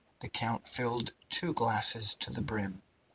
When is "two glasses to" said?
1.29-2.31